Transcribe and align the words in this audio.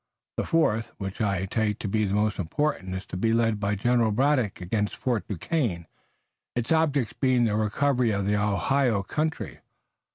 The 0.37 0.47
fourth, 0.47 0.93
which 0.97 1.21
I 1.21 1.45
take 1.45 1.77
to 1.77 1.87
be 1.87 2.05
the 2.05 2.15
most 2.15 2.39
important, 2.39 2.95
is 2.95 3.05
to 3.05 3.17
be 3.17 3.33
led 3.33 3.59
by 3.59 3.75
General 3.75 4.09
Braddock 4.09 4.59
against 4.59 4.95
Fort 4.95 5.27
Duquesne, 5.27 5.85
its 6.55 6.71
object 6.71 7.19
being 7.19 7.43
the 7.43 7.55
recovery 7.55 8.09
of 8.09 8.25
the 8.25 8.35
Ohio 8.35 9.03
country. 9.03 9.59